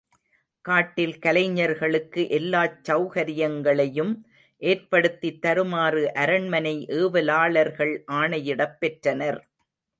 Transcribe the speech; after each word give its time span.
காட்டில் 0.65 1.19
கலைஞர்களுக்கு 1.19 2.29
எல்லாச் 2.29 2.79
செளகரியங்களையும் 2.87 4.11
ஏற்படுத்தித் 4.61 5.41
தருமாறு 5.41 6.13
அரண்மனை 6.15 6.75
ஏவலாளர்கள் 6.99 7.95
ஆணையிடப் 8.13 8.77
பெற்றனர். 8.79 9.41